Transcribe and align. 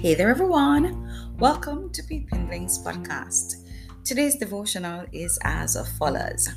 Hey 0.00 0.14
there, 0.14 0.30
everyone. 0.30 1.36
Welcome 1.38 1.92
to 1.92 2.02
Peepindling's 2.02 2.82
podcast. 2.82 3.66
Today's 4.02 4.36
devotional 4.36 5.04
is 5.12 5.38
as 5.44 5.76
follows 5.98 6.48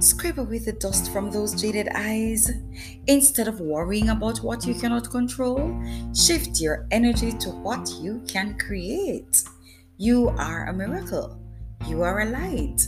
Scrape 0.00 0.38
away 0.38 0.58
the 0.58 0.72
dust 0.72 1.12
from 1.12 1.30
those 1.30 1.54
jaded 1.54 1.90
eyes. 1.94 2.50
Instead 3.06 3.46
of 3.46 3.60
worrying 3.60 4.08
about 4.08 4.38
what 4.38 4.66
you 4.66 4.74
cannot 4.74 5.12
control, 5.12 5.80
shift 6.12 6.60
your 6.60 6.88
energy 6.90 7.30
to 7.34 7.50
what 7.50 7.88
you 8.00 8.20
can 8.26 8.58
create. 8.58 9.44
You 9.98 10.30
are 10.30 10.66
a 10.66 10.72
miracle. 10.72 11.38
You 11.86 12.02
are 12.02 12.22
a 12.22 12.24
light. 12.24 12.82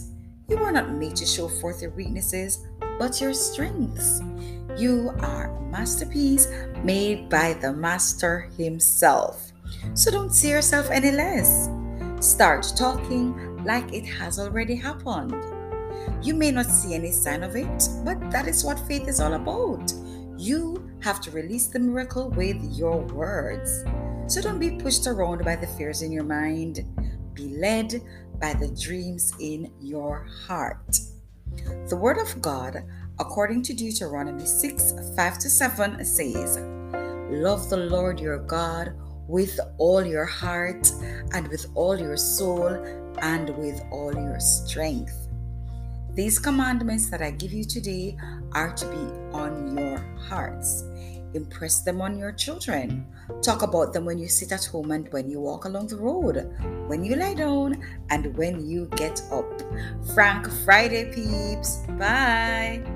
You 0.49 0.57
are 0.57 0.73
not 0.73 0.91
made 0.91 1.15
to 1.15 1.25
show 1.25 1.47
forth 1.47 1.81
your 1.81 1.93
weaknesses, 1.93 2.67
but 2.99 3.21
your 3.21 3.33
strengths. 3.33 4.21
You 4.77 5.15
are 5.21 5.47
a 5.47 5.61
masterpiece 5.71 6.49
made 6.85 7.31
by 7.31 7.55
the 7.55 7.73
Master 7.73 8.51
Himself. 8.59 9.53
So 9.95 10.11
don't 10.11 10.35
see 10.35 10.51
yourself 10.51 10.91
any 10.91 11.13
less. 11.13 11.71
Start 12.21 12.71
talking 12.77 13.65
like 13.65 13.91
it 13.95 14.05
has 14.05 14.39
already 14.39 14.75
happened. 14.75 15.35
You 16.23 16.35
may 16.35 16.51
not 16.51 16.67
see 16.67 16.95
any 16.95 17.11
sign 17.11 17.43
of 17.43 17.57
it, 17.57 17.89
but 18.05 18.31
that 18.31 18.49
is 18.49 18.65
what 18.65 18.79
faith 18.81 19.09
is 19.09 19.19
all 19.19 19.33
about. 19.33 19.95
You 20.37 20.91
have 21.01 21.23
to 21.23 21.31
release 21.31 21.69
the 21.69 21.79
miracle 21.79 22.29
with 22.29 22.63
your 22.77 22.99
words. 22.99 23.83
So 24.27 24.43
don't 24.43 24.59
be 24.59 24.73
pushed 24.73 25.07
around 25.07 25.43
by 25.43 25.57
the 25.57 25.67
fears 25.67 26.03
in 26.03 26.13
your 26.13 26.25
mind. 26.25 26.85
Be 27.33 27.57
led 27.57 28.03
by 28.41 28.53
the 28.53 28.69
dreams 28.69 29.33
in 29.41 29.73
your 29.81 30.29
heart. 30.47 30.99
The 31.89 31.97
Word 31.97 32.19
of 32.19 32.43
God 32.43 32.85
according 33.19 33.63
to 33.63 33.75
Deuteronomy 33.75 34.47
6 34.47 34.93
5 35.15 35.39
to 35.39 35.51
7, 35.51 36.05
says, 36.05 36.59
Love 37.31 37.69
the 37.71 37.77
Lord 37.77 38.21
your 38.21 38.39
God 38.39 38.95
with 39.29 39.59
all 39.79 40.05
your 40.05 40.25
heart 40.25 40.91
and 41.33 41.49
with 41.49 41.67
all 41.75 41.99
your 41.99 42.17
soul 42.17 42.69
and 43.21 43.57
with 43.57 43.83
all 43.91 44.15
your 44.15 44.39
strength. 44.41 45.29
These 46.15 46.39
commandments 46.39 47.11
that 47.11 47.21
I 47.21 47.31
give 47.33 47.53
you 47.53 47.65
today 47.65 48.17
are 48.53 48.73
to 48.73 48.87
be 48.87 49.37
on 49.37 49.77
your 49.77 49.99
hearts. 50.29 50.85
Impress 51.35 51.81
them 51.81 52.01
on 52.01 52.19
your 52.19 52.33
children. 52.33 53.07
Talk 53.43 53.63
about 53.63 53.93
them 53.93 54.07
when 54.07 54.19
you 54.19 54.29
sit 54.29 54.53
at 54.53 54.65
home 54.65 54.93
and 54.93 55.13
when 55.13 55.29
you 55.29 55.41
walk 55.41 55.67
along 55.67 55.89
the 55.89 55.97
road, 55.97 56.51
when 56.87 57.05
you 57.05 57.17
lie 57.17 57.35
down, 57.35 57.83
and 58.09 58.35
when 58.37 58.67
you 58.67 58.87
get 58.97 59.21
up. 59.31 59.61
Frank 60.15 60.49
Friday, 60.65 61.13
peeps. 61.13 61.85
Bye. 61.99 62.96